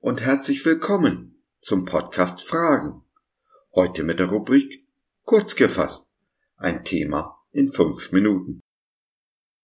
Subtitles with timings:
[0.00, 3.04] und herzlich willkommen zum Podcast Fragen.
[3.72, 4.84] Heute mit der Rubrik
[5.22, 6.18] Kurz gefasst.
[6.56, 8.58] Ein Thema in fünf Minuten.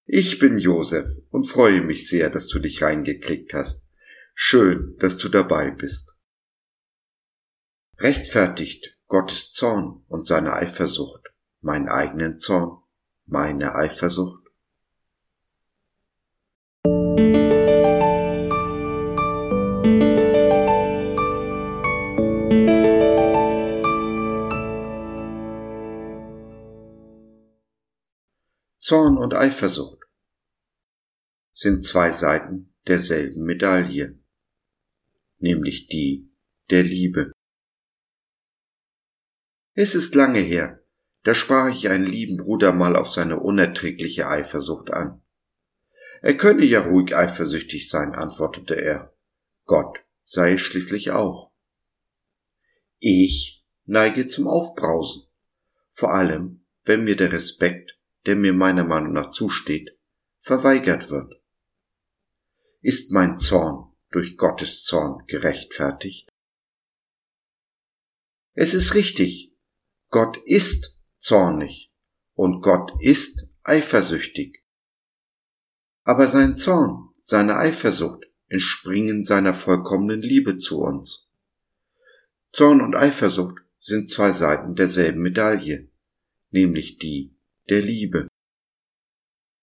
[0.06, 3.88] Ich bin Josef und freue mich sehr, dass du dich reingeklickt hast.
[4.32, 6.16] Schön, dass du dabei bist.
[7.98, 11.32] Rechtfertigt Gottes Zorn und seine Eifersucht
[11.62, 12.80] meinen eigenen Zorn,
[13.26, 14.47] meine Eifersucht?
[28.88, 30.02] Zorn und Eifersucht
[31.52, 34.18] sind zwei Seiten derselben Medaille,
[35.36, 36.32] nämlich die
[36.70, 37.32] der Liebe.
[39.74, 40.82] Es ist lange her,
[41.22, 45.22] da sprach ich einen lieben Bruder mal auf seine unerträgliche Eifersucht an.
[46.22, 49.14] Er könne ja ruhig eifersüchtig sein, antwortete er.
[49.66, 51.52] Gott sei es schließlich auch.
[53.00, 55.28] Ich neige zum Aufbrausen,
[55.92, 59.96] vor allem, wenn mir der Respekt der mir meiner Meinung nach zusteht,
[60.40, 61.34] verweigert wird.
[62.80, 66.32] Ist mein Zorn durch Gottes Zorn gerechtfertigt?
[68.54, 69.54] Es ist richtig,
[70.10, 71.92] Gott ist zornig
[72.34, 74.64] und Gott ist eifersüchtig.
[76.04, 81.30] Aber sein Zorn, seine Eifersucht entspringen seiner vollkommenen Liebe zu uns.
[82.52, 85.90] Zorn und Eifersucht sind zwei Seiten derselben Medaille,
[86.50, 87.36] nämlich die
[87.68, 88.28] der Liebe.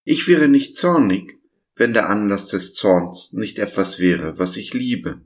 [0.04, 1.40] Ich wäre nicht zornig,
[1.76, 5.22] wenn der Anlass des Zorns nicht etwas wäre, was ich liebe.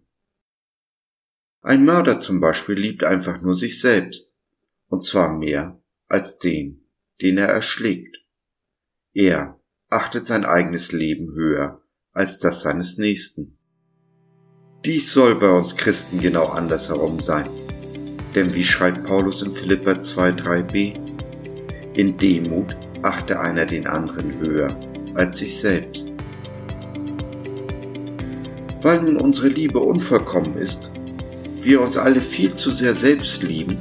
[1.61, 4.33] Ein Mörder zum Beispiel liebt einfach nur sich selbst,
[4.87, 6.87] und zwar mehr als den,
[7.21, 8.17] den er erschlägt.
[9.13, 13.57] Er achtet sein eigenes Leben höher als das seines Nächsten.
[14.85, 17.49] Dies soll bei uns Christen genau andersherum sein.
[18.35, 21.08] Denn wie schreibt Paulus in Philippa 2,3b,
[21.93, 24.67] in Demut achte einer den anderen höher
[25.15, 26.13] als sich selbst.
[28.81, 30.89] Weil nun unsere Liebe unvollkommen ist,
[31.61, 33.77] wir uns alle viel zu sehr selbst lieben,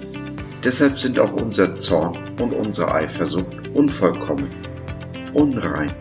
[0.65, 4.51] deshalb sind auch unser Zorn und unsere Eifersucht unvollkommen,
[5.35, 5.93] unrein.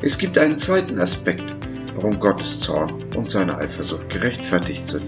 [0.00, 1.44] Es gibt einen zweiten Aspekt,
[1.94, 5.04] warum Gottes Zorn und seine Eifersucht gerechtfertigt sind.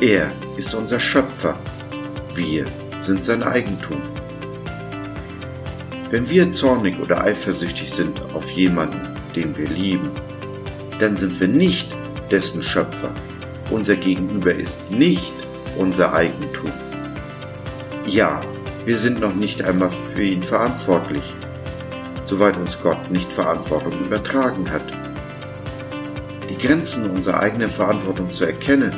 [0.00, 1.58] Er ist unser Schöpfer,
[2.36, 2.64] wir
[2.98, 4.00] sind sein Eigentum.
[6.10, 9.00] Wenn wir zornig oder eifersüchtig sind auf jemanden,
[9.34, 10.10] den wir lieben,
[11.00, 11.88] dann sind wir nicht
[12.30, 13.10] dessen Schöpfer.
[13.70, 15.32] Unser Gegenüber ist nicht
[15.76, 16.72] unser Eigentum.
[18.06, 18.40] Ja,
[18.84, 21.34] wir sind noch nicht einmal für ihn verantwortlich,
[22.24, 24.84] soweit uns Gott nicht Verantwortung übertragen hat.
[26.48, 28.94] Die Grenzen unserer eigenen Verantwortung zu erkennen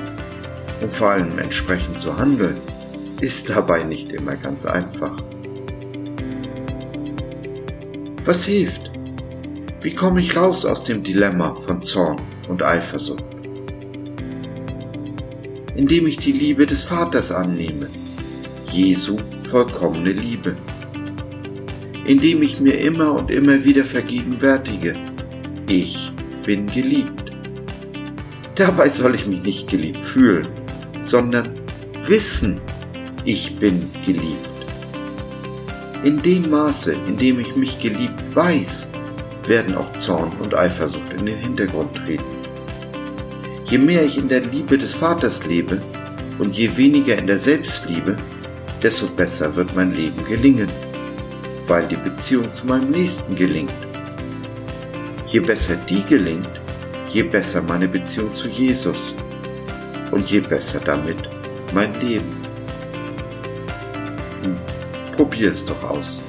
[0.82, 2.56] und vor allem entsprechend zu handeln,
[3.20, 5.16] ist dabei nicht immer ganz einfach.
[8.24, 8.90] Was hilft?
[9.80, 13.24] Wie komme ich raus aus dem Dilemma von Zorn und Eifersucht?
[15.74, 17.88] Indem ich die Liebe des Vaters annehme,
[18.70, 19.18] Jesu
[19.50, 20.56] vollkommene Liebe.
[22.04, 24.94] Indem ich mir immer und immer wieder vergegenwärtige,
[25.68, 26.12] ich
[26.44, 27.32] bin geliebt.
[28.54, 30.46] Dabei soll ich mich nicht geliebt fühlen,
[31.02, 31.60] sondern
[32.06, 32.60] wissen,
[33.24, 34.48] ich bin geliebt.
[36.04, 38.88] In dem Maße, in dem ich mich geliebt weiß,
[39.46, 42.24] werden auch Zorn und Eifersucht in den Hintergrund treten.
[43.64, 45.82] Je mehr ich in der Liebe des Vaters lebe
[46.38, 48.16] und je weniger in der Selbstliebe,
[48.82, 50.68] desto besser wird mein Leben gelingen,
[51.66, 53.72] weil die Beziehung zu meinem Nächsten gelingt.
[55.26, 56.48] Je besser die gelingt,
[57.10, 59.16] je besser meine Beziehung zu Jesus
[60.10, 61.28] und je besser damit
[61.74, 62.37] mein Leben.
[65.18, 66.22] Probier es doch aus.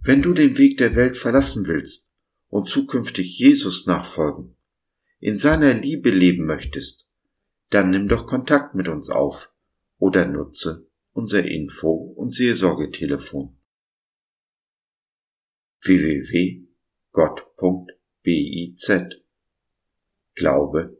[0.00, 2.16] Wenn du den Weg der Welt verlassen willst
[2.46, 4.54] und zukünftig Jesus nachfolgen,
[5.18, 7.10] in seiner Liebe leben möchtest,
[7.68, 9.52] dann nimm doch Kontakt mit uns auf
[9.98, 13.58] oder nutze unser Info- und Seelsorgetelefon
[15.82, 16.68] www.gott.biz
[20.36, 20.99] Glaube